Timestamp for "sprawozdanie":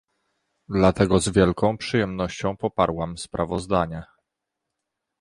3.17-4.03